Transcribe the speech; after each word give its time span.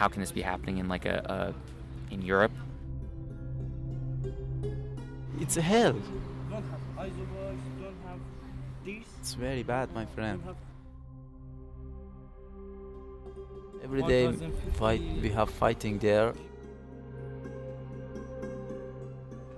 how 0.00 0.08
can 0.08 0.20
this 0.22 0.32
be 0.32 0.40
happening 0.40 0.78
in 0.78 0.88
like 0.88 1.04
a, 1.04 1.16
a 1.36 2.14
in 2.14 2.22
Europe? 2.22 2.56
It's 5.38 5.58
a 5.58 5.60
hell. 5.60 5.92
don't 5.92 6.64
have 6.72 6.84
isobars, 6.96 7.60
don't 7.78 8.00
have 8.08 8.20
this. 8.82 9.04
It's 9.20 9.34
very 9.34 9.62
bad, 9.62 9.92
my 9.92 10.06
friend. 10.06 10.40
Every 13.84 14.02
day 14.04 14.32
fight 14.78 15.02
we 15.20 15.28
have 15.38 15.50
fighting 15.50 15.98
there. 15.98 16.32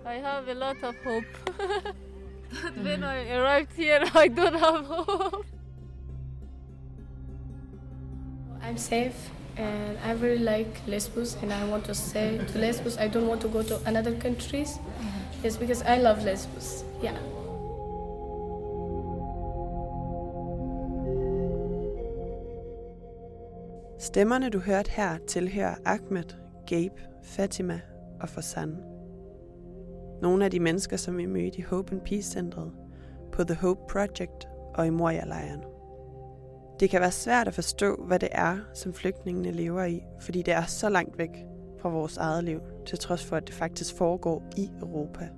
I 0.04 0.14
have 0.14 0.48
a 0.48 0.54
lot 0.54 0.82
of 0.82 0.96
hope. 1.04 1.32
but 1.46 2.74
when 2.86 3.00
mm-hmm. 3.00 3.04
I 3.04 3.36
arrived 3.38 3.76
here, 3.76 4.02
I 4.12 4.26
don't 4.26 4.58
have 4.58 4.86
hope. 4.86 5.46
I'm 8.60 8.76
safe 8.76 9.30
and 9.56 9.98
I 10.04 10.12
really 10.12 10.44
like 10.44 10.82
Lesbos 10.86 11.36
and 11.42 11.52
I 11.52 11.70
want 11.70 11.84
to 11.84 11.94
stay 11.94 12.38
to 12.52 12.58
Lesbos. 12.58 12.96
I 12.96 13.08
don't 13.08 13.28
want 13.28 13.40
to 13.40 13.48
go 13.48 13.62
to 13.62 13.78
another 13.86 14.20
countries. 14.20 14.78
Yes, 15.44 15.56
because 15.56 15.82
I 15.82 15.98
love 15.98 16.24
Lesbos. 16.24 16.84
Yeah. 17.02 17.16
Stemmerne, 23.98 24.50
du 24.50 24.58
hørte 24.58 24.90
her, 24.90 25.18
tilhører 25.26 25.74
Ahmed, 25.84 26.24
Gabe, 26.66 27.02
Fatima 27.22 27.80
og 28.20 28.28
Fasan. 28.28 28.76
Nogle 30.22 30.44
af 30.44 30.50
de 30.50 30.60
mennesker, 30.60 30.96
som 30.96 31.16
vi 31.16 31.26
mødte 31.26 31.58
i 31.58 31.62
Hope 31.62 31.92
and 31.92 32.00
Peace 32.00 32.32
Centret, 32.32 32.72
på 33.32 33.44
The 33.44 33.54
Hope 33.54 33.80
Project 33.88 34.48
og 34.74 34.86
i 34.86 34.90
Moria-lejren. 34.90 35.71
Det 36.82 36.90
kan 36.90 37.00
være 37.00 37.12
svært 37.12 37.48
at 37.48 37.54
forstå, 37.54 38.04
hvad 38.06 38.18
det 38.18 38.28
er, 38.32 38.58
som 38.74 38.94
flygtningene 38.94 39.50
lever 39.50 39.84
i, 39.84 40.02
fordi 40.20 40.42
det 40.42 40.54
er 40.54 40.64
så 40.64 40.88
langt 40.88 41.18
væk 41.18 41.30
fra 41.80 41.88
vores 41.88 42.16
eget 42.16 42.44
liv, 42.44 42.60
til 42.86 42.98
trods 42.98 43.24
for, 43.24 43.36
at 43.36 43.46
det 43.46 43.54
faktisk 43.54 43.96
foregår 43.96 44.42
i 44.56 44.70
Europa. 44.80 45.28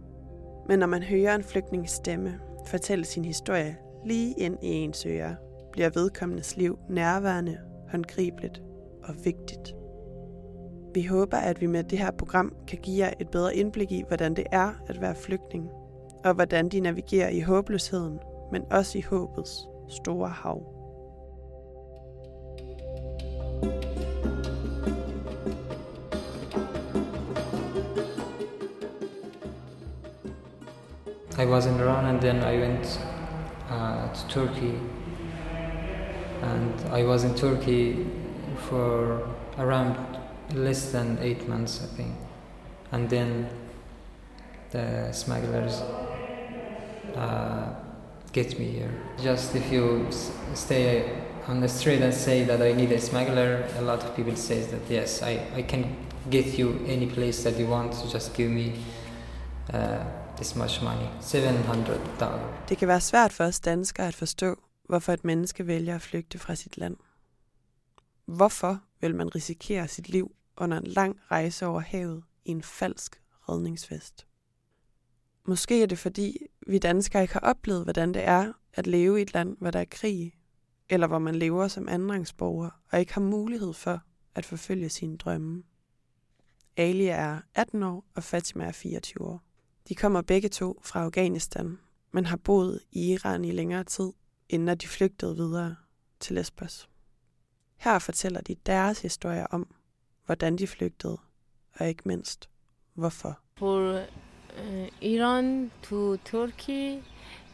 Men 0.68 0.78
når 0.78 0.86
man 0.86 1.02
hører 1.02 1.34
en 1.34 1.44
flygtnings 1.44 1.92
stemme 1.92 2.40
fortælle 2.66 3.04
sin 3.04 3.24
historie 3.24 3.76
lige 4.04 4.34
ind 4.38 4.58
i 4.62 4.68
ens 4.68 5.06
ører, 5.06 5.34
bliver 5.72 5.90
vedkommendes 5.94 6.56
liv 6.56 6.78
nærværende, 6.90 7.58
håndgribeligt 7.90 8.62
og 9.02 9.14
vigtigt. 9.24 9.74
Vi 10.94 11.02
håber, 11.02 11.36
at 11.36 11.60
vi 11.60 11.66
med 11.66 11.84
det 11.84 11.98
her 11.98 12.10
program 12.10 12.56
kan 12.68 12.78
give 12.78 13.06
jer 13.06 13.12
et 13.20 13.28
bedre 13.28 13.56
indblik 13.56 13.92
i, 13.92 14.04
hvordan 14.08 14.34
det 14.34 14.46
er 14.52 14.70
at 14.88 15.00
være 15.00 15.14
flygtning, 15.14 15.68
og 16.24 16.34
hvordan 16.34 16.68
de 16.68 16.80
navigerer 16.80 17.28
i 17.28 17.40
håbløsheden, 17.40 18.18
men 18.52 18.62
også 18.70 18.98
i 18.98 19.00
håbets 19.00 19.68
store 19.88 20.28
hav. 20.28 20.73
I 31.44 31.46
was 31.46 31.66
in 31.66 31.78
Iran 31.78 32.06
and 32.06 32.22
then 32.22 32.42
I 32.42 32.56
went 32.56 32.98
uh, 33.68 34.08
to 34.10 34.28
Turkey. 34.28 34.80
And 36.40 36.74
I 36.90 37.02
was 37.02 37.24
in 37.24 37.34
Turkey 37.34 38.06
for 38.70 39.28
around 39.58 39.94
less 40.54 40.90
than 40.90 41.18
eight 41.20 41.46
months, 41.46 41.82
I 41.84 41.96
think. 41.96 42.16
And 42.92 43.10
then 43.10 43.50
the 44.70 45.12
smugglers 45.12 45.82
uh, 47.14 47.74
get 48.32 48.58
me 48.58 48.64
here. 48.70 48.94
Just 49.22 49.54
if 49.54 49.70
you 49.70 50.06
stay 50.54 51.24
on 51.46 51.60
the 51.60 51.68
street 51.68 52.00
and 52.00 52.14
say 52.14 52.44
that 52.44 52.62
I 52.62 52.72
need 52.72 52.90
a 52.90 53.00
smuggler, 53.00 53.68
a 53.76 53.82
lot 53.82 54.02
of 54.02 54.16
people 54.16 54.34
say 54.34 54.62
that 54.62 54.80
yes, 54.88 55.22
I, 55.22 55.46
I 55.54 55.60
can 55.60 55.94
get 56.30 56.56
you 56.56 56.82
any 56.86 57.06
place 57.06 57.44
that 57.44 57.58
you 57.58 57.66
want. 57.66 57.92
So 57.92 58.08
just 58.08 58.32
give 58.32 58.50
me 58.50 58.76
uh, 59.74 60.04
this 60.36 60.56
much 60.56 60.82
money, 60.82 61.06
seven 61.20 61.56
hundred 61.62 62.00
dollars. 62.20 62.68
Det 62.68 62.78
kan 62.78 62.88
være 62.88 63.00
svært 63.00 63.32
for 63.32 63.44
os 63.44 63.60
danskere 63.60 64.08
at 64.08 64.14
forstå, 64.14 64.56
hvorfor 64.88 65.12
et 65.12 65.24
menneske 65.24 65.66
vælger 65.66 65.94
at 65.94 66.02
flygte 66.02 66.38
fra 66.38 66.54
sit 66.54 66.78
land. 66.78 66.96
Hvorfor 68.24 68.80
vil 69.00 69.14
man 69.14 69.34
risikere 69.34 69.88
sit 69.88 70.08
liv 70.08 70.34
under 70.56 70.78
en 70.78 70.86
lang 70.86 71.20
rejse 71.30 71.66
over 71.66 71.80
havet 71.80 72.22
i 72.44 72.50
en 72.50 72.62
falsk 72.62 73.20
redningsvest? 73.48 74.26
Måske 75.46 75.82
er 75.82 75.86
det 75.86 75.98
fordi, 75.98 76.38
vi 76.66 76.78
danskere 76.78 77.22
ikke 77.22 77.34
har 77.34 77.40
oplevet, 77.40 77.84
hvordan 77.84 78.14
det 78.14 78.24
er 78.24 78.52
at 78.74 78.86
leve 78.86 79.18
i 79.18 79.22
et 79.22 79.34
land, 79.34 79.56
hvor 79.60 79.70
der 79.70 79.80
er 79.80 79.84
krig, 79.90 80.34
eller 80.88 81.06
hvor 81.06 81.18
man 81.18 81.34
lever 81.34 81.68
som 81.68 81.88
andenrangsborger 81.88 82.70
og 82.90 83.00
ikke 83.00 83.14
har 83.14 83.20
mulighed 83.20 83.72
for 83.72 84.00
at 84.34 84.46
forfølge 84.46 84.88
sine 84.88 85.16
drømme. 85.16 85.62
Ali 86.76 87.06
er 87.06 87.40
18 87.54 87.82
år, 87.82 88.04
og 88.14 88.22
Fatima 88.22 88.64
er 88.64 88.72
24 88.72 89.26
år. 89.26 89.42
De 89.88 89.94
kommer 89.94 90.22
begge 90.22 90.48
to 90.48 90.80
fra 90.82 91.04
Afghanistan, 91.04 91.78
men 92.12 92.26
har 92.26 92.36
boet 92.36 92.80
i 92.92 93.12
Iran 93.12 93.44
i 93.44 93.50
længere 93.50 93.84
tid, 93.84 94.12
inden 94.48 94.68
at 94.68 94.82
de 94.82 94.86
flygtede 94.88 95.36
videre 95.36 95.76
til 96.20 96.34
Lesbos. 96.34 96.88
Her 97.76 97.98
fortæller 97.98 98.40
de 98.40 98.54
deres 98.66 99.00
historier 99.02 99.46
om, 99.50 99.74
hvordan 100.26 100.58
de 100.58 100.66
flygtede, 100.66 101.18
og 101.78 101.88
ikke 101.88 102.02
mindst, 102.04 102.48
hvorfor. 102.94 103.38
For 103.58 103.98
uh, 104.58 104.88
Iran 105.00 105.70
to 105.82 106.16
Turkey, 106.16 106.94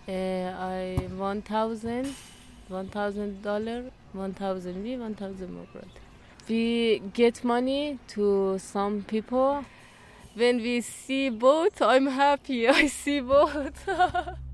uh, 0.08 0.14
I 0.14 0.96
1,000, 1.20 2.06
1,000 2.70 3.42
dollar, 3.44 3.90
1,000 4.14 4.82
we, 4.82 5.06
1,000 5.06 5.52
more 5.52 5.66
bread. 5.72 5.90
We 6.48 7.02
get 7.14 7.44
money 7.44 7.98
to 8.08 8.58
some 8.58 9.02
people. 9.02 9.64
When 10.36 10.56
we 10.62 10.80
see 10.80 11.30
boat, 11.30 11.80
I'm 11.80 12.06
happy. 12.06 12.68
I 12.84 12.86
see 12.88 13.20
boat. 13.20 13.74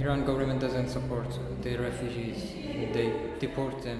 Iran 0.00 0.24
government 0.24 0.60
doesn't 0.60 0.88
support 0.88 1.40
the 1.62 1.78
refugees. 1.78 2.54
They 2.92 3.12
deport 3.40 3.82
them. 3.82 3.98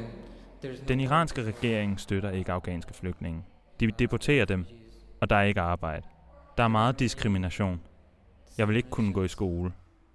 Den 0.88 1.00
iranske 1.00 1.42
regering 1.42 2.00
støtter 2.00 2.30
ikke 2.30 2.52
afghanske 2.52 2.94
flygtninge. 2.94 3.42
De 3.80 3.90
deporterer 3.98 4.44
dem, 4.44 4.66
og 5.20 5.30
der 5.30 5.36
er 5.36 5.42
ikke 5.42 5.60
arbejde. 5.60 6.06
Der 6.56 6.64
er 6.64 6.68
meget 6.68 6.98
diskrimination. 6.98 7.80
Jeg 8.58 8.68
vil 8.68 8.76
ikke 8.76 8.90
kunne 8.90 9.12
gå 9.12 9.24
i 9.24 9.28
skole. 9.28 9.72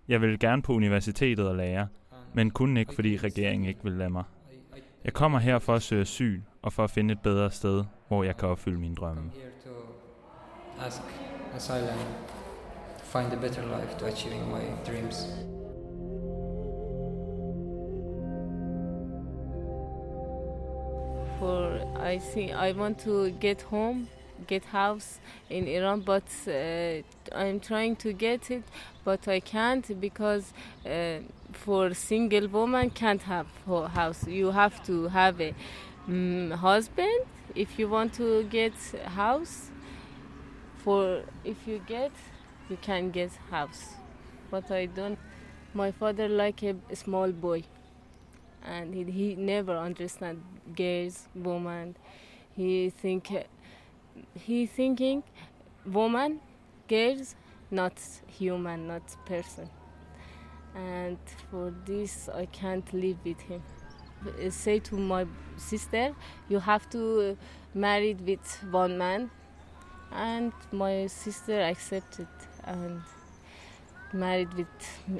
Jeg 0.07 0.21
vil 0.21 0.39
gerne 0.39 0.61
på 0.61 0.73
universitetet 0.73 1.47
og 1.47 1.55
lære, 1.55 1.87
men 2.33 2.51
kun 2.51 2.77
ikke, 2.77 2.93
fordi 2.93 3.17
regeringen 3.17 3.69
ikke 3.69 3.83
vil 3.83 3.93
lade 3.93 4.09
mig. 4.09 4.23
Jeg 5.03 5.13
kommer 5.13 5.39
her 5.39 5.59
for 5.59 5.75
at 5.75 5.81
søge 5.81 6.01
asyl 6.01 6.41
og 6.61 6.73
for 6.73 6.83
at 6.83 6.89
finde 6.89 7.11
et 7.11 7.21
bedre 7.21 7.51
sted, 7.51 7.83
hvor 8.07 8.23
jeg 8.23 8.37
kan 8.37 8.49
opfylde 8.49 8.79
mine 8.79 8.95
drømme. 8.95 9.31
ask 10.85 11.01
asylum, 11.55 11.99
find 13.03 13.33
a 13.33 13.35
better 13.35 13.61
life, 13.61 13.97
to 13.99 14.05
achieving 14.05 14.49
my 14.49 14.61
dreams. 14.85 15.47
for 21.39 21.79
I 21.95 22.17
think 22.17 22.51
I 22.51 22.71
want 22.71 22.99
to 22.99 23.29
get 23.31 23.61
home, 23.61 24.07
get 24.47 24.65
house 24.65 25.19
in 25.49 25.67
Iran, 25.67 26.01
but 26.01 26.23
uh, 26.47 27.01
I'm 27.31 27.59
trying 27.59 27.95
to 27.97 28.13
get 28.13 28.49
it, 28.51 28.63
but 29.03 29.27
I 29.27 29.39
can't 29.39 29.99
because 29.99 30.53
uh, 30.85 31.19
for 31.57 31.93
single 31.93 32.47
woman 32.47 32.89
can't 32.89 33.21
have 33.23 33.47
house. 33.67 34.27
You 34.27 34.51
have 34.51 34.83
to 34.85 35.07
have 35.07 35.41
a 35.41 35.53
mm, 36.07 36.53
husband 36.53 37.25
if 37.55 37.77
you 37.79 37.89
want 37.89 38.13
to 38.15 38.43
get 38.43 38.73
house. 39.05 39.71
For 40.77 41.23
if 41.43 41.67
you 41.67 41.81
get, 41.85 42.11
you 42.69 42.77
can 42.81 43.11
get 43.11 43.31
house, 43.49 43.95
but 44.49 44.71
I 44.71 44.85
don't. 44.85 45.19
My 45.73 45.91
father 45.91 46.27
like 46.29 46.63
a 46.63 46.75
small 46.95 47.31
boy 47.31 47.63
and 48.67 48.93
he, 48.93 49.03
he 49.03 49.35
never 49.35 49.77
understand 49.77 50.43
girls 50.75 51.27
woman 51.35 51.95
he 52.55 52.89
think 52.89 53.31
he 54.33 54.65
thinking 54.65 55.23
woman 55.85 56.39
girls 56.87 57.35
not 57.71 57.93
human 58.27 58.87
not 58.87 59.03
person 59.25 59.69
and 60.77 61.17
for 61.49 61.73
this 61.85 62.29
i 62.29 62.45
can't 62.45 62.93
live 62.93 63.17
with 63.25 63.39
him. 63.41 63.61
Uh, 64.25 64.49
say 64.49 64.79
to 64.79 64.95
my 64.95 65.25
sister 65.57 66.13
you 66.49 66.59
have 66.59 66.89
to 66.89 67.01
uh, 67.31 67.35
marry 67.73 68.13
with 68.13 68.63
one 68.71 68.97
man. 68.97 69.29
And 70.11 70.53
my 70.71 71.07
sister 71.07 71.59
accepted 71.61 72.27
and 72.63 73.01
married 74.13 74.53
with 74.53 74.67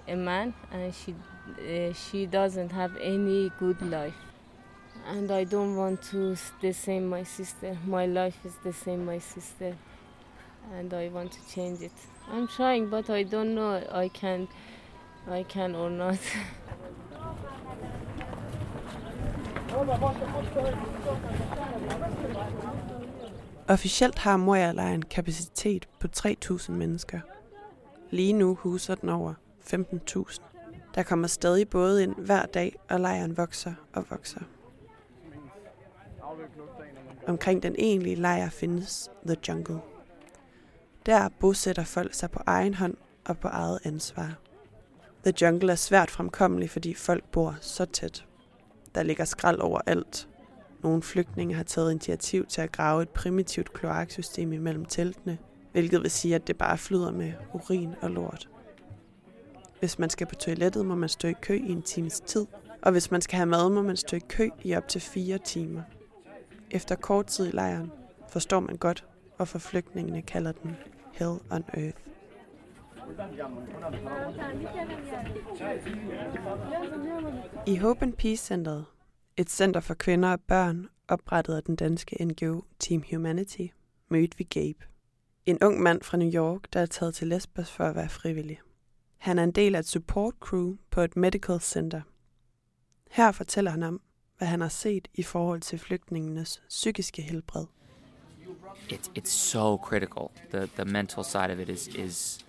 a 0.07 0.15
man 0.15 0.53
and 0.71 0.93
she 0.93 1.13
uh, 1.59 1.93
she 1.93 2.25
doesn't 2.25 2.71
have 2.71 2.95
any 2.97 3.51
good 3.59 3.81
life. 3.81 4.15
And 5.07 5.31
i 5.31 5.43
don't 5.43 5.75
want 5.75 6.01
to 6.11 6.35
the 6.61 6.73
same 6.73 7.07
my 7.07 7.23
sister. 7.23 7.77
My 7.85 8.05
life 8.05 8.37
is 8.45 8.55
the 8.63 8.73
same 8.73 9.05
my 9.05 9.19
sister. 9.19 9.75
And 10.73 10.93
i 10.93 11.07
want 11.09 11.31
to 11.31 11.39
change 11.53 11.81
it. 11.81 11.93
I'm 12.29 12.47
trying, 12.47 12.89
but 12.89 13.09
I 13.09 13.23
don't 13.23 13.55
know. 13.55 13.81
I 13.91 14.09
can, 14.09 14.49
I 15.27 15.43
can 15.43 15.75
or 15.75 15.89
not. 15.89 16.37
Officielt 23.67 24.19
har 24.19 24.37
Moria-lejren 24.37 25.01
kapacitet 25.01 25.89
på 25.99 26.07
3.000 26.17 26.71
mennesker. 26.71 27.19
Lige 28.09 28.33
nu 28.33 28.55
huser 28.55 28.95
den 28.95 29.09
over 29.09 29.33
15.000. 29.73 30.41
Der 30.95 31.03
kommer 31.03 31.27
stadig 31.27 31.69
både 31.69 32.03
ind 32.03 32.15
hver 32.15 32.45
dag, 32.45 32.75
og 32.89 32.99
lejren 32.99 33.37
vokser 33.37 33.73
og 33.93 34.05
vokser. 34.09 34.41
Omkring 37.27 37.63
den 37.63 37.75
egentlige 37.79 38.15
lejr 38.15 38.49
findes 38.49 39.11
The 39.25 39.37
Jungle. 39.47 39.79
Der 41.05 41.29
bosætter 41.39 41.83
folk 41.83 42.13
sig 42.13 42.31
på 42.31 42.39
egen 42.45 42.73
hånd 42.73 42.97
og 43.25 43.37
på 43.37 43.47
eget 43.47 43.79
ansvar. 43.83 44.35
The 45.27 45.33
Jungle 45.41 45.71
er 45.71 45.75
svært 45.75 46.11
fremkommelig, 46.11 46.69
fordi 46.69 46.93
folk 46.93 47.23
bor 47.31 47.57
så 47.61 47.85
tæt. 47.85 48.25
Der 48.95 49.03
ligger 49.03 49.25
skrald 49.25 49.59
overalt. 49.59 50.27
Nogle 50.83 51.01
flygtninge 51.01 51.55
har 51.55 51.63
taget 51.63 51.91
initiativ 51.91 52.45
til 52.45 52.61
at 52.61 52.71
grave 52.71 53.01
et 53.01 53.09
primitivt 53.09 53.73
kloaksystem 53.73 54.53
imellem 54.53 54.85
teltene, 54.85 55.37
hvilket 55.71 56.03
vil 56.03 56.11
sige, 56.11 56.35
at 56.35 56.47
det 56.47 56.57
bare 56.57 56.77
flyder 56.77 57.11
med 57.11 57.33
urin 57.53 57.93
og 58.01 58.09
lort. 58.09 58.49
Hvis 59.79 59.99
man 59.99 60.09
skal 60.09 60.27
på 60.27 60.35
toilettet, 60.35 60.85
må 60.85 60.95
man 60.95 61.09
stå 61.09 61.27
i 61.27 61.35
kø 61.41 61.53
i 61.53 61.71
en 61.71 61.81
times 61.81 62.19
tid, 62.19 62.45
og 62.81 62.91
hvis 62.91 63.11
man 63.11 63.21
skal 63.21 63.37
have 63.37 63.45
mad, 63.45 63.69
må 63.69 63.81
man 63.81 63.97
stå 63.97 64.17
i 64.17 64.21
kø 64.29 64.49
i 64.63 64.75
op 64.75 64.87
til 64.87 65.01
fire 65.01 65.37
timer. 65.37 65.81
Efter 66.71 66.95
kort 66.95 67.25
tid 67.25 67.47
i 67.47 67.51
lejren 67.51 67.91
forstår 68.29 68.59
man 68.59 68.75
godt, 68.75 69.05
hvorfor 69.35 69.59
flygtningene 69.59 70.21
kalder 70.21 70.51
den 70.51 70.75
Hell 71.13 71.39
on 71.49 71.63
Earth. 71.73 71.97
I 77.67 77.75
Hope 77.75 78.01
and 78.01 78.13
Peace 78.13 78.45
Centeret, 78.45 78.85
et 79.37 79.49
center 79.49 79.79
for 79.79 79.93
kvinder 79.93 80.29
og 80.31 80.41
børn, 80.41 80.87
oprettet 81.07 81.55
af 81.55 81.63
den 81.63 81.75
danske 81.75 82.25
NGO 82.25 82.61
Team 82.79 83.03
Humanity, 83.11 83.67
mødte 84.09 84.37
vi 84.37 84.43
Gabe. 84.43 84.85
En 85.45 85.63
ung 85.63 85.81
mand 85.81 86.01
fra 86.01 86.17
New 86.17 86.31
York, 86.33 86.73
der 86.73 86.79
er 86.79 86.85
taget 86.85 87.15
til 87.15 87.27
Lesbos 87.27 87.71
for 87.71 87.83
at 87.83 87.95
være 87.95 88.09
frivillig. 88.09 88.59
Han 89.17 89.39
er 89.39 89.43
en 89.43 89.51
del 89.51 89.75
af 89.75 89.79
et 89.79 89.87
support 89.87 90.33
crew 90.39 90.75
på 90.91 91.01
et 91.01 91.17
medical 91.17 91.61
center. 91.61 92.01
Her 93.11 93.31
fortæller 93.31 93.71
han 93.71 93.83
om, 93.83 94.01
hvad 94.37 94.47
han 94.47 94.61
har 94.61 94.69
set 94.69 95.07
i 95.13 95.23
forhold 95.23 95.61
til 95.61 95.79
flygtningenes 95.79 96.63
psykiske 96.69 97.21
helbred. 97.21 97.65
It's 98.91 99.09
it's 99.17 99.29
so 99.29 99.77
critical. 99.77 100.29
The 100.51 100.69
the 100.75 100.85
mental 100.85 101.23
side 101.23 101.51
of 101.51 101.59
it 101.59 101.69
is 101.69 101.87
is 101.87 102.46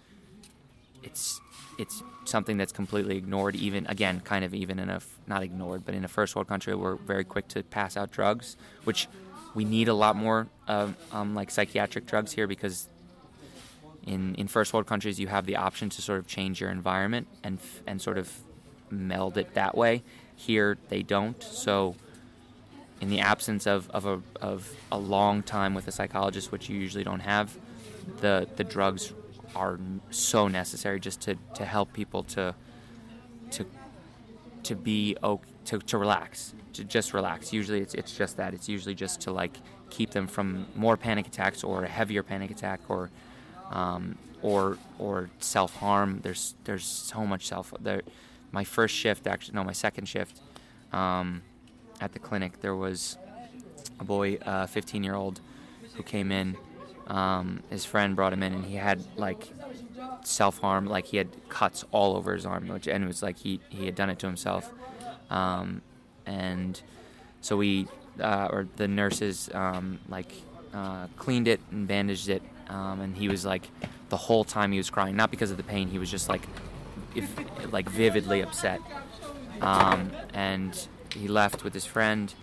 it's 1.08 1.40
it's 1.78 2.02
something 2.24 2.56
that's 2.58 2.72
completely 2.72 3.16
ignored. 3.16 3.56
Even 3.56 3.86
again, 3.86 4.20
kind 4.20 4.44
of 4.44 4.52
even 4.54 4.78
in 4.78 4.90
a 4.90 5.00
not 5.26 5.42
ignored, 5.42 5.84
but 5.84 5.94
in 5.94 6.04
a 6.04 6.08
first 6.08 6.34
world 6.34 6.48
country, 6.48 6.74
we're 6.74 6.96
very 6.96 7.24
quick 7.24 7.48
to 7.48 7.62
pass 7.62 7.96
out 7.96 8.10
drugs, 8.10 8.56
which 8.84 9.08
we 9.54 9.64
need 9.64 9.88
a 9.88 9.94
lot 9.94 10.14
more 10.16 10.48
of, 10.66 10.94
um, 11.12 11.34
like 11.34 11.50
psychiatric 11.50 12.06
drugs 12.06 12.32
here 12.32 12.46
because 12.46 12.88
in 14.06 14.34
in 14.34 14.48
first 14.48 14.72
world 14.72 14.86
countries 14.86 15.18
you 15.18 15.28
have 15.28 15.46
the 15.46 15.56
option 15.56 15.88
to 15.88 16.02
sort 16.02 16.18
of 16.18 16.26
change 16.26 16.60
your 16.60 16.70
environment 16.70 17.26
and 17.42 17.58
and 17.86 18.00
sort 18.02 18.18
of 18.18 18.28
meld 18.90 19.38
it 19.38 19.54
that 19.54 19.76
way. 19.76 20.02
Here 20.36 20.78
they 20.88 21.02
don't. 21.02 21.42
So 21.42 21.96
in 23.00 23.08
the 23.10 23.20
absence 23.20 23.66
of, 23.66 23.88
of 23.90 24.04
a 24.06 24.20
of 24.40 24.70
a 24.90 24.98
long 24.98 25.42
time 25.42 25.74
with 25.74 25.86
a 25.88 25.92
psychologist, 25.92 26.52
which 26.52 26.68
you 26.68 26.78
usually 26.78 27.04
don't 27.04 27.20
have, 27.20 27.56
the 28.20 28.48
the 28.56 28.64
drugs 28.64 29.12
are 29.54 29.78
so 30.10 30.48
necessary 30.48 31.00
just 31.00 31.20
to, 31.22 31.36
to 31.54 31.64
help 31.64 31.92
people 31.92 32.22
to 32.24 32.54
to 33.50 33.64
to 34.62 34.76
be 34.76 35.16
okay, 35.22 35.50
to, 35.64 35.78
to 35.78 35.98
relax 35.98 36.54
to 36.78 36.84
just 36.84 37.12
relax. 37.12 37.52
Usually 37.52 37.80
it's, 37.80 37.94
it's 37.94 38.16
just 38.16 38.36
that. 38.36 38.54
It's 38.54 38.68
usually 38.68 38.94
just 38.94 39.20
to 39.22 39.32
like 39.32 39.58
keep 39.90 40.10
them 40.10 40.26
from 40.26 40.66
more 40.76 40.96
panic 40.96 41.26
attacks 41.26 41.64
or 41.64 41.84
a 41.84 41.88
heavier 41.88 42.22
panic 42.22 42.50
attack 42.50 42.80
or 42.88 43.10
um, 43.70 44.16
or 44.42 44.78
or 44.98 45.30
self 45.40 45.74
harm 45.76 46.20
there's 46.22 46.54
there's 46.64 46.84
so 46.84 47.26
much 47.26 47.46
self 47.46 47.72
there 47.80 48.02
my 48.52 48.64
first 48.64 48.94
shift 48.94 49.26
actually 49.26 49.54
no 49.54 49.64
my 49.64 49.72
second 49.72 50.06
shift 50.06 50.40
um, 50.92 51.42
at 52.00 52.12
the 52.12 52.18
clinic 52.18 52.60
there 52.60 52.76
was 52.76 53.18
a 53.98 54.04
boy 54.04 54.36
uh, 54.36 54.66
15 54.66 55.02
year 55.02 55.14
old 55.14 55.40
who 55.94 56.02
came 56.02 56.30
in 56.30 56.56
um, 57.08 57.62
his 57.70 57.84
friend 57.84 58.14
brought 58.14 58.32
him 58.32 58.42
in 58.42 58.52
and 58.52 58.64
he 58.64 58.76
had 58.76 59.02
like 59.16 59.50
self 60.24 60.58
harm, 60.58 60.86
like 60.86 61.06
he 61.06 61.16
had 61.16 61.28
cuts 61.48 61.84
all 61.90 62.16
over 62.16 62.34
his 62.34 62.46
arm, 62.46 62.68
which 62.68 62.86
and 62.86 63.02
it 63.02 63.06
was 63.06 63.22
like 63.22 63.38
he 63.38 63.60
he 63.70 63.86
had 63.86 63.94
done 63.94 64.10
it 64.10 64.18
to 64.20 64.26
himself, 64.26 64.70
um, 65.30 65.82
and 66.26 66.80
so 67.40 67.56
we 67.56 67.88
uh, 68.20 68.48
or 68.50 68.68
the 68.76 68.86
nurses 68.86 69.48
um, 69.54 69.98
like 70.08 70.32
uh, 70.74 71.06
cleaned 71.16 71.48
it 71.48 71.60
and 71.70 71.88
bandaged 71.88 72.28
it, 72.28 72.42
um, 72.68 73.00
and 73.00 73.16
he 73.16 73.28
was 73.28 73.44
like 73.44 73.68
the 74.10 74.16
whole 74.16 74.44
time 74.44 74.70
he 74.72 74.78
was 74.78 74.90
crying, 74.90 75.16
not 75.16 75.30
because 75.30 75.50
of 75.50 75.56
the 75.56 75.62
pain, 75.62 75.88
he 75.88 75.98
was 75.98 76.10
just 76.10 76.28
like 76.28 76.42
if 77.14 77.32
like 77.72 77.88
vividly 77.88 78.42
upset, 78.42 78.80
um, 79.62 80.10
and 80.34 80.88
he 81.14 81.26
left 81.26 81.64
with 81.64 81.72
his 81.72 81.86
friend, 81.86 82.34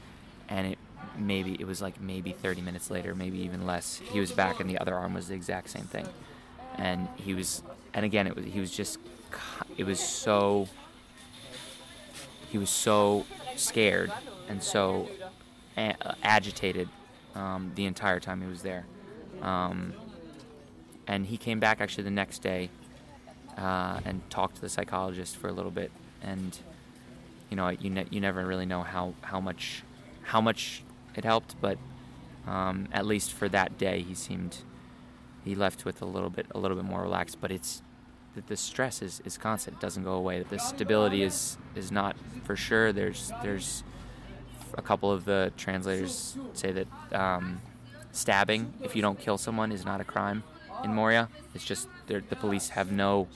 and 0.50 0.68
it 0.68 0.80
maybe 1.20 1.56
it 1.60 1.66
was 1.66 1.82
like 1.82 2.00
maybe 2.02 2.32
30 2.32 2.62
minutes 2.62 2.90
later, 2.90 3.16
maybe 3.16 3.40
even 3.40 3.66
less. 3.66 3.98
He 4.12 4.20
was 4.20 4.32
back, 4.32 4.60
and 4.60 4.70
the 4.70 4.78
other 4.80 4.96
arm 4.96 5.14
was 5.14 5.28
the 5.30 5.36
exact 5.36 5.70
same 5.70 5.84
thing, 5.86 6.08
and 6.78 7.08
he 7.18 7.34
was, 7.34 7.64
and 7.94 8.06
again, 8.06 8.28
it 8.28 8.36
was 8.36 8.46
he 8.46 8.60
was 8.60 8.72
just, 8.72 9.00
it 9.78 9.84
was 9.86 10.00
so. 10.00 10.68
He 12.52 12.58
was 12.58 12.70
so 12.70 13.26
scared 13.56 14.12
and 14.48 14.62
so 14.64 15.10
a- 15.78 15.96
agitated 16.24 16.88
um, 17.36 17.72
the 17.76 17.86
entire 17.86 18.20
time 18.20 18.42
he 18.42 18.48
was 18.48 18.62
there, 18.62 18.86
um, 19.42 19.94
and 21.08 21.26
he 21.28 21.38
came 21.38 21.60
back 21.60 21.82
actually 21.82 22.04
the 22.04 22.10
next 22.12 22.40
day 22.40 22.70
uh, 23.58 24.00
and 24.06 24.22
talked 24.30 24.56
to 24.56 24.62
the 24.62 24.70
psychologist 24.70 25.36
for 25.38 25.48
a 25.50 25.54
little 25.54 25.72
bit, 25.72 25.92
and 26.22 26.60
you 27.50 27.58
know 27.58 27.70
you 27.70 27.90
ne- 27.90 28.08
you 28.12 28.22
never 28.22 28.46
really 28.46 28.66
know 28.66 28.84
how 28.84 29.14
how 29.22 29.42
much 29.42 29.84
how 30.24 30.42
much 30.42 30.84
it 31.18 31.24
helped, 31.24 31.56
but 31.62 31.78
um, 32.48 32.88
at 32.92 33.06
least 33.06 33.34
for 33.34 33.50
that 33.50 33.78
day, 33.78 34.02
he 34.02 34.14
seemed 34.14 34.58
he 35.44 35.56
left 35.56 35.86
with 35.86 36.02
a 36.02 36.06
little 36.06 36.30
bit 36.30 36.48
a 36.54 36.60
little 36.60 36.78
bit 36.78 36.86
more 36.86 37.02
relaxed. 37.02 37.40
But 37.42 37.52
it's 37.52 37.82
the, 38.36 38.42
the 38.42 38.58
stress 38.58 39.02
is, 39.02 39.22
is 39.26 39.38
constant; 39.38 39.78
it 39.78 39.82
doesn't 39.82 40.04
go 40.04 40.14
away. 40.14 40.44
The 40.44 40.60
stability 40.60 41.24
is 41.24 41.58
is 41.76 41.92
not 41.92 42.16
for 42.44 42.56
sure. 42.56 42.94
There's 42.94 43.32
there's 43.42 43.84
a 44.78 44.82
couple 44.82 45.12
of 45.12 45.26
the 45.26 45.54
translators 45.58 46.38
say 46.54 46.72
that 46.72 46.88
um, 47.14 47.62
stabbing, 48.12 48.74
if 48.84 48.96
you 48.96 49.02
don't 49.02 49.20
kill 49.20 49.38
someone, 49.38 49.72
is 49.72 49.86
not 49.86 50.02
a 50.02 50.04
crime 50.04 50.44
in 50.84 50.94
Moria. 50.94 51.30
It's 51.54 51.66
just 51.66 51.88
the 52.08 52.22
police 52.22 52.70
have 52.70 52.92
no. 52.92 53.28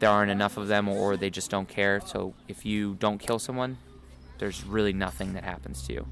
There 0.00 0.10
aren't 0.10 0.32
enough 0.32 0.56
of 0.56 0.66
them, 0.66 0.88
or 0.88 1.16
they 1.16 1.30
just 1.30 1.48
don't 1.48 1.68
care. 1.68 2.00
So 2.04 2.34
if 2.48 2.66
you 2.66 2.94
don't 2.94 3.18
kill 3.18 3.38
someone, 3.38 3.78
there's 4.38 4.64
really 4.64 4.92
nothing 4.92 5.34
that 5.34 5.44
happens 5.44 5.86
to 5.86 5.92
you. 5.92 6.06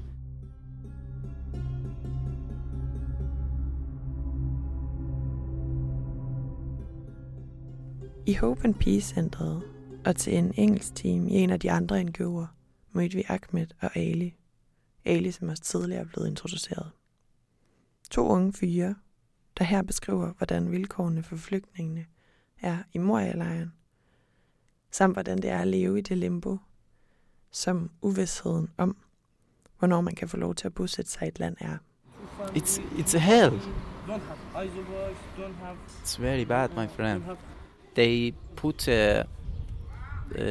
I 8.25 8.33
Hope 8.33 8.61
and 8.63 8.75
Peace 8.75 9.13
Centeret 9.13 9.63
og 10.05 10.15
til 10.15 10.37
en 10.37 10.53
engelsk 10.57 10.95
team 10.95 11.27
i 11.27 11.31
en 11.31 11.49
af 11.49 11.59
de 11.59 11.71
andre 11.71 12.01
NGO'er 12.01 12.45
mødte 12.91 13.15
vi 13.15 13.23
Ahmed 13.27 13.67
og 13.81 13.97
Ali. 13.97 14.35
Ali, 15.05 15.31
som 15.31 15.49
også 15.49 15.63
tidligere 15.63 16.01
er 16.01 16.05
blevet 16.05 16.27
introduceret. 16.27 16.91
To 18.11 18.27
unge 18.27 18.53
fyre, 18.53 18.95
der 19.57 19.63
her 19.63 19.81
beskriver, 19.81 20.33
hvordan 20.33 20.71
vilkårene 20.71 21.23
for 21.23 21.35
flygtningene 21.35 22.05
er 22.61 22.77
i 22.93 22.97
Moria-lejren, 22.97 23.73
samt 24.91 25.15
hvordan 25.15 25.37
det 25.37 25.49
er 25.49 25.59
at 25.59 25.67
leve 25.67 25.97
i 25.97 26.01
det 26.01 26.17
limbo, 26.17 26.57
som 27.51 27.91
uvidsheden 28.01 28.69
om, 28.77 28.97
hvornår 29.79 30.01
man 30.01 30.15
kan 30.15 30.29
få 30.29 30.37
lov 30.37 30.55
til 30.55 30.67
at 30.67 30.73
bosætte 30.73 31.11
sig 31.11 31.25
i 31.25 31.27
et 31.27 31.39
land 31.39 31.55
er. 31.59 31.77
It's 32.41 32.79
it's 32.79 33.15
a 33.15 33.19
hell. 33.19 33.51
Don't 34.07 34.19
have 34.19 34.65
isobox, 34.65 35.15
don't 35.37 35.65
have 35.65 35.77
It's 36.03 36.21
very 36.21 36.43
bad, 36.43 36.69
my 36.69 36.87
friend. 36.87 37.23
They 37.93 38.33
put 38.55 38.87
uh, 38.87 39.23
uh, 40.37 40.43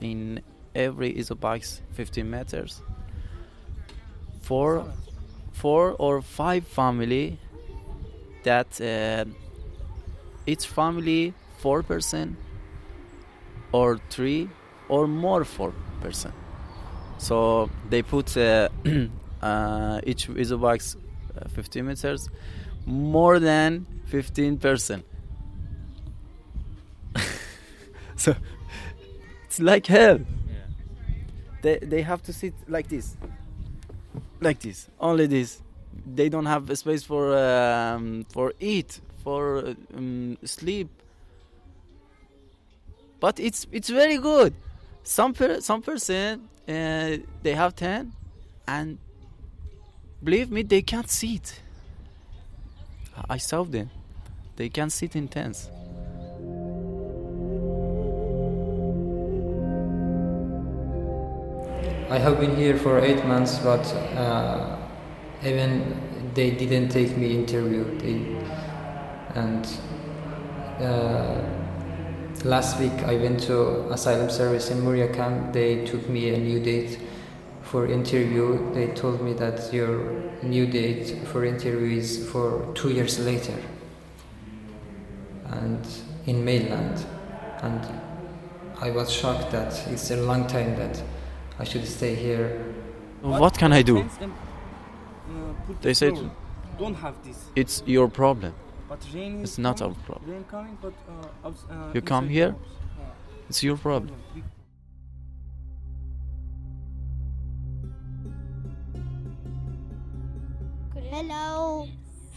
in 0.00 0.40
every 0.74 1.14
isobox 1.14 1.80
15 1.92 2.30
meters. 2.30 2.82
Four, 4.42 4.84
four 5.52 5.92
or 5.98 6.22
five 6.22 6.66
family. 6.66 7.38
That 8.42 8.80
uh, 8.80 9.24
each 10.46 10.66
family 10.66 11.32
four 11.58 11.84
person, 11.84 12.36
or 13.70 14.00
three, 14.10 14.48
or 14.88 15.06
more 15.06 15.44
four 15.44 15.72
person. 16.00 16.32
So 17.18 17.70
they 17.88 18.02
put 18.02 18.36
uh, 18.36 18.68
uh, 19.42 20.00
each 20.04 20.26
isobox 20.26 20.96
uh, 21.40 21.48
15 21.50 21.86
meters, 21.86 22.28
more 22.84 23.38
than 23.38 23.86
15 24.06 24.58
person 24.58 25.04
so 28.22 28.36
it's 29.46 29.58
like 29.58 29.86
hell. 29.86 30.20
They 31.62 31.78
they 31.78 32.02
have 32.02 32.22
to 32.24 32.32
sit 32.32 32.54
like 32.68 32.88
this, 32.88 33.16
like 34.40 34.60
this, 34.60 34.88
only 35.00 35.26
this. 35.26 35.60
They 36.06 36.28
don't 36.28 36.46
have 36.46 36.70
a 36.70 36.76
space 36.76 37.02
for 37.02 37.36
um, 37.36 38.24
for 38.32 38.52
eat, 38.60 39.00
for 39.24 39.74
um, 39.96 40.38
sleep. 40.44 40.88
But 43.20 43.38
it's 43.40 43.66
it's 43.72 43.90
very 43.90 44.18
good. 44.18 44.54
Some 45.02 45.34
per, 45.34 45.60
some 45.60 45.82
person 45.82 46.48
uh, 46.68 47.18
they 47.42 47.54
have 47.54 47.74
ten, 47.74 48.12
and 48.66 48.98
believe 50.22 50.50
me, 50.50 50.62
they 50.62 50.82
can't 50.82 51.10
sit. 51.10 51.60
I 53.28 53.38
saw 53.38 53.64
them. 53.64 53.90
They 54.56 54.68
can't 54.68 54.92
sit 54.92 55.16
in 55.16 55.28
tents. 55.28 55.68
I 62.12 62.18
have 62.18 62.38
been 62.38 62.54
here 62.54 62.76
for 62.76 62.98
eight 62.98 63.24
months, 63.24 63.58
but 63.60 63.86
uh, 64.18 64.76
even 65.42 66.30
they 66.34 66.50
didn't 66.50 66.90
take 66.90 67.16
me 67.16 67.34
interview. 67.34 67.84
They, 68.00 68.36
and 69.34 69.66
uh, 70.78 71.40
last 72.44 72.78
week 72.78 72.92
I 73.04 73.16
went 73.16 73.40
to 73.44 73.90
asylum 73.90 74.28
service 74.28 74.70
in 74.70 74.82
Muria 74.82 75.08
camp. 75.08 75.54
They 75.54 75.86
took 75.86 76.06
me 76.10 76.34
a 76.34 76.36
new 76.36 76.60
date 76.60 76.98
for 77.62 77.86
interview. 77.86 78.74
They 78.74 78.88
told 78.88 79.22
me 79.22 79.32
that 79.32 79.72
your 79.72 80.22
new 80.42 80.66
date 80.66 81.26
for 81.28 81.46
interview 81.46 81.96
is 81.96 82.28
for 82.28 82.70
two 82.74 82.90
years 82.90 83.20
later, 83.20 83.56
and 85.46 85.80
in 86.26 86.44
mainland. 86.44 87.06
And 87.62 87.80
I 88.82 88.90
was 88.90 89.10
shocked 89.10 89.50
that 89.52 89.72
it's 89.88 90.10
a 90.10 90.18
long 90.18 90.46
time 90.46 90.76
that 90.76 91.02
I 91.62 91.64
should 91.64 91.86
stay 91.86 92.16
here. 92.16 92.48
What 93.20 93.56
can 93.56 93.72
I 93.72 93.82
do? 93.82 93.98
And, 93.98 94.10
uh, 94.20 95.72
They 95.80 95.94
said- 95.94 96.18
floor. 96.18 96.30
don't 96.82 96.96
have 97.04 97.14
this. 97.26 97.38
It's 97.54 97.76
your 97.86 98.08
problem. 98.08 98.52
But 98.88 99.00
rain 99.14 99.32
It's 99.44 99.58
not 99.66 99.78
coming, 99.78 99.96
our 99.96 100.04
problem. 100.08 100.30
Rain 100.32 100.44
coming, 100.54 100.76
but 100.82 100.94
uh, 101.12 101.46
outs- 101.46 101.64
uh, 101.70 101.94
You 101.94 102.02
come 102.12 102.26
here? 102.28 102.50
house. 102.50 103.48
It's 103.48 103.62
your 103.62 103.76
problem. 103.76 104.18
Hello. 111.10 111.88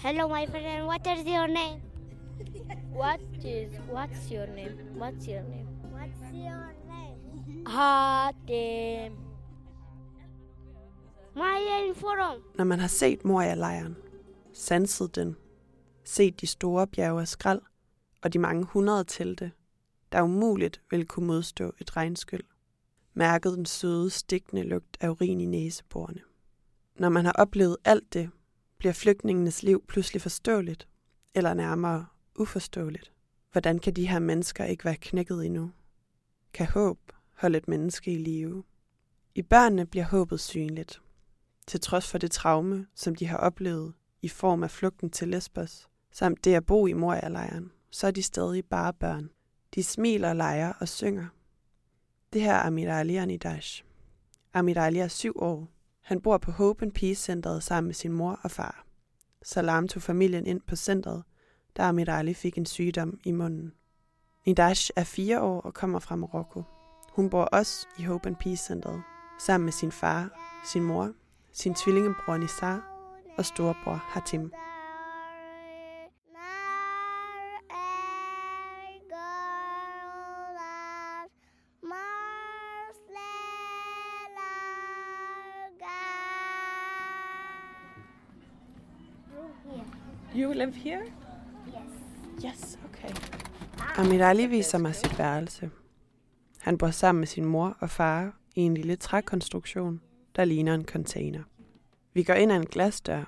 Hello, 0.01 0.27
my 0.27 0.45
friend. 0.45 0.85
What 0.87 1.05
is 1.07 1.25
your 1.25 1.47
name? 1.47 1.81
What 2.91 3.19
is 3.43 3.71
what's 3.89 4.29
your 4.31 4.47
name? 4.47 4.77
What's 4.95 5.27
your 5.27 5.43
name? 5.43 5.67
What's 5.91 6.33
your 6.33 6.64
har 7.67 8.25
Hatem. 8.25 9.13
Når 12.57 12.63
man 12.63 12.79
har 12.79 12.87
set 12.87 13.25
Moria-lejren, 13.25 13.95
sanset 14.53 15.15
den, 15.15 15.35
set 16.03 16.41
de 16.41 16.47
store 16.47 16.87
bjerge 16.87 17.21
af 17.21 17.27
skrald 17.27 17.61
og 18.21 18.33
de 18.33 18.39
mange 18.39 18.63
hundrede 18.65 19.03
telte, 19.03 19.51
der 20.11 20.21
umuligt 20.21 20.81
ville 20.91 21.05
kunne 21.05 21.27
modstå 21.27 21.73
et 21.79 21.97
regnskyld, 21.97 22.43
mærket 23.13 23.57
den 23.57 23.65
søde, 23.65 24.09
stikkende 24.09 24.63
lugt 24.63 24.97
af 25.01 25.09
urin 25.09 25.41
i 25.41 25.45
næseborene. 25.45 26.21
Når 26.99 27.09
man 27.09 27.25
har 27.25 27.31
oplevet 27.31 27.77
alt 27.85 28.13
det, 28.13 28.29
bliver 28.77 28.93
flygtningenes 28.93 29.63
liv 29.63 29.85
pludselig 29.87 30.21
forståeligt, 30.21 30.87
eller 31.33 31.53
nærmere 31.53 32.05
uforståeligt. 32.39 33.11
Hvordan 33.51 33.79
kan 33.79 33.93
de 33.93 34.07
her 34.07 34.19
mennesker 34.19 34.65
ikke 34.65 34.85
være 34.85 34.95
knækket 34.95 35.45
endnu? 35.45 35.71
Kan 36.53 36.67
håb 36.67 36.99
holde 37.35 37.57
et 37.57 37.67
menneske 37.67 38.11
i 38.11 38.17
live? 38.17 38.63
I 39.35 39.41
børnene 39.41 39.85
bliver 39.85 40.05
håbet 40.05 40.39
synligt, 40.39 41.01
til 41.67 41.79
trods 41.79 42.11
for 42.11 42.17
det 42.17 42.31
traume, 42.31 42.87
som 42.95 43.15
de 43.15 43.25
har 43.25 43.37
oplevet 43.37 43.93
i 44.21 44.27
form 44.27 44.63
af 44.63 44.71
flugten 44.71 45.09
til 45.09 45.27
Lesbos, 45.27 45.87
samt 46.11 46.45
det 46.45 46.53
at 46.53 46.65
bo 46.65 46.87
i 46.87 46.93
Moria-lejren, 46.93 47.71
så 47.91 48.07
er 48.07 48.11
de 48.11 48.23
stadig 48.23 48.65
bare 48.65 48.93
børn. 48.93 49.29
De 49.75 49.83
smiler, 49.83 50.33
leger 50.33 50.73
og 50.79 50.87
synger. 50.87 51.27
Det 52.33 52.41
her 52.41 52.53
er 52.53 52.63
Amir 52.63 52.93
Ali 52.93 53.15
Anidash. 53.15 53.83
Amir 54.53 54.77
Ali 54.77 54.99
er 54.99 55.07
syv 55.07 55.33
år. 55.35 55.67
Han 56.01 56.21
bor 56.21 56.37
på 56.37 56.51
Hope 56.51 56.85
and 56.85 56.91
Peace 56.91 57.23
Centeret 57.23 57.63
sammen 57.63 57.87
med 57.87 57.95
sin 57.95 58.11
mor 58.11 58.39
og 58.43 58.51
far. 58.51 58.85
Salam 59.43 59.87
tog 59.87 60.01
familien 60.01 60.45
ind 60.45 60.61
på 60.67 60.75
centret, 60.75 61.23
da 61.77 61.83
Amir 61.83 62.09
Ali 62.09 62.33
fik 62.33 62.57
en 62.57 62.65
sygdom 62.65 63.19
i 63.25 63.31
munden. 63.31 63.73
Nidash 64.45 64.91
er 64.95 65.03
fire 65.03 65.41
år 65.41 65.61
og 65.61 65.73
kommer 65.73 65.99
fra 65.99 66.15
Marokko. 66.15 66.63
Hun 67.15 67.29
bor 67.29 67.43
også 67.43 67.87
i 67.97 68.03
Hope 68.03 68.27
and 68.27 68.35
Peace 68.35 68.65
Centeret, 68.65 69.03
sammen 69.39 69.65
med 69.65 69.73
sin 69.73 69.91
far, 69.91 70.29
sin 70.65 70.83
mor, 70.83 71.11
sin 71.53 71.75
tvillingebror 71.75 72.37
Nisar 72.37 72.81
og 73.37 73.45
storebror 73.45 73.95
Hatim. 73.95 74.51
You 90.35 90.53
live 90.53 90.73
here? 90.73 91.01
Yes. 91.67 92.45
Yes, 92.45 92.79
okay. 92.85 93.15
Amir 93.97 94.25
Ali 94.25 94.45
viser 94.45 94.77
mig 94.77 94.95
sit 94.95 95.19
værelse. 95.19 95.69
Han 96.65 96.77
bor 96.77 96.91
sammen 96.91 97.19
med 97.19 97.27
sin 97.27 97.45
mor 97.45 97.77
og 97.79 97.89
far 97.89 98.33
i 98.55 98.61
en 98.61 98.73
lille 98.73 98.95
trækonstruktion, 98.95 100.01
der 100.35 100.45
ligner 100.45 100.73
en 100.73 100.85
container. 100.85 101.43
Vi 102.13 102.23
går 102.23 102.33
ind 102.33 102.51
ad 102.51 102.57
en 102.57 102.65
glasdør. 102.65 103.23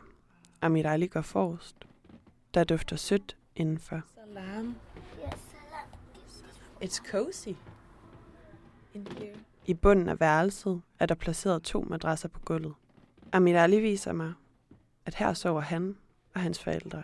Amir 0.62 0.90
Ali 0.90 1.08
går 1.08 1.22
forrest. 1.22 1.76
Der 2.54 2.64
dufter 2.64 2.96
sødt 2.96 3.38
indenfor. 3.56 4.02
Salam. 4.16 4.76
It's 6.84 7.12
cozy. 7.12 7.48
In 8.94 9.08
here. 9.20 9.36
I 9.66 9.74
bunden 9.74 10.10
af 10.10 10.20
værelset 10.20 10.82
er 11.00 11.06
der 11.06 11.16
placeret 11.16 11.64
to 11.64 11.82
madrasser 11.82 12.28
på 12.28 12.40
gulvet. 12.40 12.74
Amir 13.32 13.60
Ali 13.60 13.80
viser 13.80 14.14
mig, 14.14 14.34
at 15.06 15.16
her 15.16 15.34
sover 15.34 15.62
han 15.62 15.98
og 16.34 16.42
hans 16.42 16.64
forældre. 16.64 17.04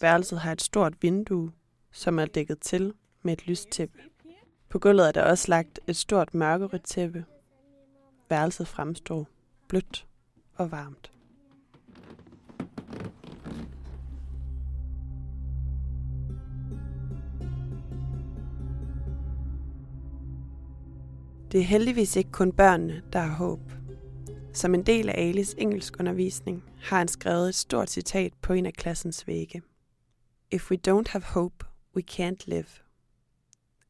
Værelset 0.00 0.40
har 0.40 0.52
et 0.52 0.62
stort 0.62 1.02
vindue, 1.02 1.52
som 1.92 2.18
er 2.18 2.26
dækket 2.26 2.58
til 2.58 2.94
med 3.22 3.32
et 3.32 3.46
lystæppe. 3.46 3.98
På 4.70 4.78
gulvet 4.78 5.08
er 5.08 5.12
der 5.12 5.22
også 5.22 5.48
lagt 5.48 5.80
et 5.86 5.96
stort 5.96 6.34
mørkerødt 6.34 6.84
tæppe. 6.84 7.24
Værelset 8.28 8.68
fremstår 8.68 9.28
blødt 9.68 10.06
og 10.54 10.70
varmt. 10.70 11.12
Det 21.52 21.60
er 21.60 21.64
heldigvis 21.64 22.16
ikke 22.16 22.30
kun 22.30 22.52
børnene, 22.52 23.02
der 23.12 23.18
har 23.18 23.36
håb. 23.36 23.60
Som 24.52 24.74
en 24.74 24.82
del 24.82 25.08
af 25.08 25.14
Alis 25.28 25.54
engelskundervisning 25.58 26.64
har 26.82 26.98
han 26.98 27.08
skrevet 27.08 27.48
et 27.48 27.54
stort 27.54 27.90
citat 27.90 28.32
på 28.42 28.52
en 28.52 28.66
af 28.66 28.72
klassens 28.72 29.26
vægge. 29.26 29.62
If 30.50 30.70
we 30.70 30.78
don't 30.88 31.10
have 31.10 31.24
hope, 31.24 31.66
we 31.96 32.02
can't 32.10 32.44
live. 32.46 32.89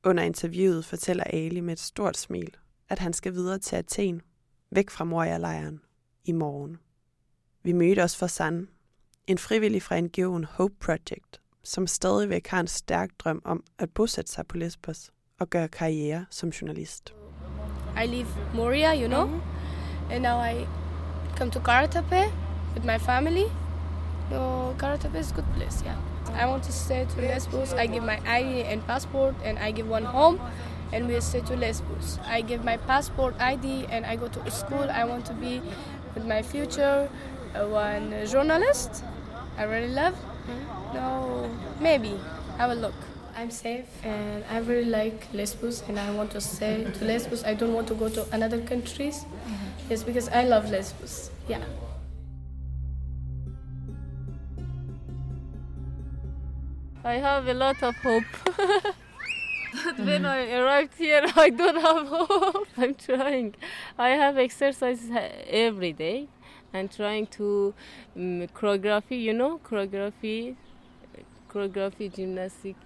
Under 0.04 0.22
interviewet 0.22 0.84
fortæller 0.84 1.24
Ali 1.24 1.60
med 1.60 1.72
et 1.72 1.80
stort 1.80 2.16
smil, 2.16 2.56
at 2.88 2.98
han 2.98 3.12
skal 3.12 3.32
videre 3.32 3.58
til 3.58 3.76
Athen, 3.76 4.22
væk 4.70 4.90
fra 4.90 5.04
Moria-lejren, 5.04 5.80
i 6.24 6.32
morgen. 6.32 6.78
Vi 7.62 7.72
mødte 7.72 8.04
os 8.04 8.16
for 8.16 8.26
San, 8.26 8.68
en 9.26 9.38
frivillig 9.38 9.82
fra 9.82 9.98
NGO'en 9.98 10.46
Hope 10.56 10.74
Project, 10.80 11.40
som 11.62 11.86
stadigvæk 11.86 12.46
har 12.46 12.60
en 12.60 12.66
stærk 12.66 13.10
drøm 13.18 13.42
om 13.44 13.64
at 13.78 13.90
bosætte 13.90 14.32
sig 14.32 14.46
på 14.46 14.56
Lesbos 14.56 15.10
og 15.38 15.50
gøre 15.50 15.68
karriere 15.68 16.26
som 16.30 16.48
journalist. 16.48 17.14
I 18.04 18.06
leave 18.06 18.28
Moria, 18.54 19.02
you 19.02 19.08
know, 19.08 19.40
and 20.10 20.22
now 20.22 20.44
I 20.44 20.66
come 21.36 21.50
to 21.50 21.60
Karatape 21.60 22.32
with 22.74 22.86
my 22.86 22.98
family. 22.98 23.44
No, 24.30 24.72
Karatape 24.78 25.18
is 25.18 25.32
a 25.32 25.34
good 25.34 25.46
place, 25.56 25.84
yeah. 25.84 26.09
I 26.34 26.46
want 26.46 26.62
to 26.64 26.72
stay 26.72 27.06
to 27.06 27.20
Lesbos. 27.20 27.72
I 27.72 27.86
give 27.86 28.04
my 28.04 28.20
ID 28.26 28.62
and 28.64 28.86
passport, 28.86 29.34
and 29.44 29.58
I 29.58 29.70
give 29.70 29.88
one 29.88 30.04
home, 30.04 30.40
and 30.92 31.08
we 31.08 31.20
stay 31.20 31.40
to 31.40 31.56
Lesbos. 31.56 32.18
I 32.26 32.40
give 32.42 32.64
my 32.64 32.76
passport, 32.76 33.34
ID, 33.40 33.86
and 33.90 34.04
I 34.06 34.16
go 34.16 34.28
to 34.28 34.50
school. 34.50 34.88
I 34.90 35.04
want 35.04 35.24
to 35.26 35.34
be 35.34 35.60
with 36.14 36.26
my 36.26 36.42
future 36.42 37.08
uh, 37.54 37.66
one 37.66 38.14
journalist. 38.26 39.04
I 39.58 39.64
really 39.64 39.92
love. 39.92 40.14
No, 40.94 41.50
maybe 41.80 42.18
I 42.58 42.66
will 42.66 42.76
look. 42.76 42.94
I'm 43.36 43.50
safe 43.50 43.86
and 44.04 44.44
I 44.50 44.58
really 44.58 44.90
like 44.90 45.28
Lesbos 45.32 45.82
and 45.88 45.98
I 45.98 46.10
want 46.10 46.32
to 46.32 46.40
stay 46.40 46.84
to 46.84 47.04
Lesbos. 47.04 47.44
I 47.44 47.54
don't 47.54 47.72
want 47.72 47.86
to 47.88 47.94
go 47.94 48.08
to 48.08 48.26
another 48.32 48.60
countries. 48.60 49.24
Yes, 49.88 50.02
because 50.02 50.28
I 50.28 50.44
love 50.44 50.70
Lesbos. 50.70 51.30
Yeah. 51.48 51.62
I 57.04 57.14
have 57.14 57.48
a 57.48 57.54
lot 57.54 57.82
of 57.82 57.96
hope. 57.96 58.24
But 59.72 59.98
when 60.00 60.26
I 60.26 60.52
arrived 60.52 60.96
here, 60.98 61.24
I 61.36 61.50
don't 61.50 61.80
have 61.80 62.06
hope. 62.08 62.66
I'm 62.76 62.94
trying. 62.94 63.54
I 63.96 64.10
have 64.10 64.36
exercises 64.36 65.10
uh, 65.10 65.28
every 65.48 65.92
day 65.92 66.28
and 66.72 66.90
trying 66.90 67.26
to 67.38 67.72
um, 68.16 68.46
choreography, 68.48 69.22
you 69.22 69.32
know, 69.32 69.58
choreography, 69.58 70.56
choreography, 71.48 72.12
gymnastic. 72.12 72.76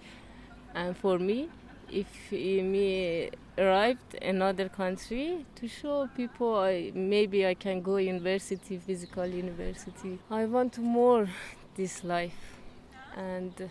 And 0.73 0.95
for 0.95 1.17
me, 1.17 1.49
if 1.91 2.07
uh, 2.31 2.35
me 2.35 3.31
arrived 3.57 4.15
another 4.21 4.69
country 4.69 5.45
to 5.55 5.67
show 5.67 6.07
people 6.15 6.55
I, 6.55 6.91
maybe 6.93 7.45
I 7.47 7.55
can 7.55 7.81
go 7.81 7.97
university, 7.97 8.77
physical 8.77 9.25
university. 9.25 10.19
I 10.29 10.45
want 10.45 10.77
more 10.77 11.27
this 11.75 12.03
life 12.03 12.59
and 13.15 13.69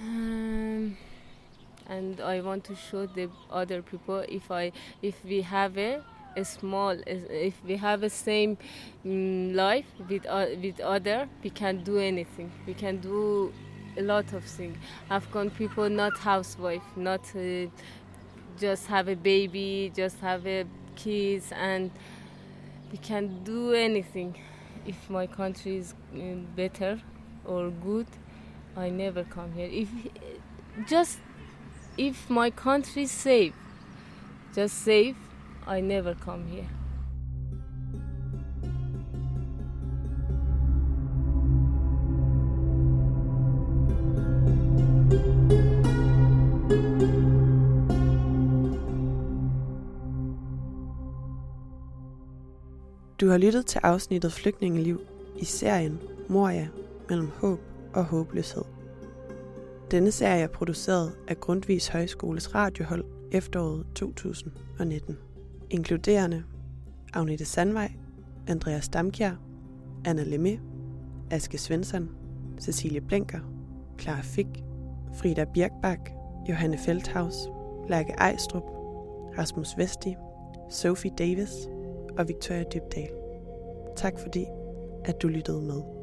um, 0.00 0.96
and 1.88 2.20
I 2.20 2.40
want 2.40 2.64
to 2.64 2.74
show 2.74 3.06
the 3.06 3.28
other 3.50 3.82
people 3.82 4.24
if 4.28 4.50
I 4.50 4.72
if 5.02 5.22
we 5.24 5.42
have 5.42 5.76
a, 5.76 6.02
a 6.36 6.44
small 6.44 6.96
if 7.06 7.54
we 7.64 7.76
have 7.76 8.02
a 8.02 8.10
same 8.10 8.56
um, 9.04 9.54
life 9.54 9.86
with 10.08 10.26
uh, 10.26 10.46
with 10.62 10.80
other 10.80 11.28
we 11.42 11.50
can 11.50 11.82
do 11.82 11.98
anything. 11.98 12.50
We 12.66 12.74
can 12.74 12.98
do 12.98 13.52
a 13.98 14.02
lot 14.02 14.32
of 14.32 14.44
things 14.44 14.76
Afghan 15.10 15.50
people 15.50 15.88
not 15.90 16.16
housewife 16.16 16.82
not 16.94 17.22
uh, 17.34 17.66
just 18.58 18.86
have 18.86 19.08
a 19.08 19.16
baby 19.16 19.92
just 19.94 20.20
have 20.20 20.46
a 20.46 20.64
kids 20.94 21.52
and 21.52 21.90
we 22.92 22.98
can 22.98 23.42
do 23.44 23.72
anything. 23.72 24.36
If 24.86 25.10
my 25.10 25.26
country 25.26 25.76
is 25.76 25.94
uh, 26.14 26.18
better 26.56 27.00
or 27.44 27.70
good 27.70 28.06
I 28.76 28.90
never 28.90 29.24
come 29.24 29.52
here. 29.52 29.68
If 29.70 29.88
just 30.88 31.18
if 31.98 32.30
my 32.30 32.50
country 32.50 33.06
safe, 33.06 33.54
just 34.54 34.84
safe, 34.84 35.16
I 35.66 35.80
never 35.80 36.14
come 36.14 36.46
here. 36.46 36.68
Du 53.20 53.28
har 53.28 53.38
lyttet 53.38 53.66
til 53.66 53.80
afsnittet 53.82 54.32
Flygtningeliv 54.32 55.00
i 55.36 55.44
serien 55.44 56.00
Moria 56.28 56.68
mellem 57.08 57.30
håb 57.40 57.69
og 57.94 58.04
håbløshed. 58.04 58.62
Denne 59.90 60.10
serie 60.10 60.42
er 60.42 60.48
produceret 60.48 61.12
af 61.28 61.40
Grundvis 61.40 61.88
Højskoles 61.88 62.54
radiohold 62.54 63.04
efteråret 63.32 63.86
2019. 63.94 65.18
Inkluderende 65.70 66.42
Agnete 67.14 67.44
Sandvej, 67.44 67.92
Andreas 68.48 68.88
Damkjær, 68.88 69.34
Anna 70.04 70.22
Lemme, 70.22 70.60
Aske 71.30 71.58
Svensson, 71.58 72.08
Cecilie 72.60 73.00
Blinker, 73.00 73.40
Clara 74.00 74.20
Fick, 74.22 74.48
Frida 75.14 75.44
Birkbak, 75.54 76.10
Johanne 76.48 76.78
Feldhaus, 76.78 77.34
Lærke 77.88 78.12
Ejstrup, 78.12 78.62
Rasmus 79.38 79.76
Vesti, 79.76 80.14
Sophie 80.70 81.12
Davis 81.18 81.50
og 82.18 82.28
Victoria 82.28 82.64
Dybdal. 82.74 83.10
Tak 83.96 84.18
fordi, 84.18 84.46
at 85.04 85.22
du 85.22 85.28
lyttede 85.28 85.62
med. 85.62 85.99